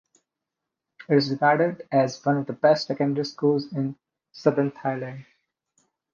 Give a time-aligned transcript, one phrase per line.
[1.07, 3.95] It is regarded as one of the best secondary schools in
[4.31, 5.25] Southern Thailand.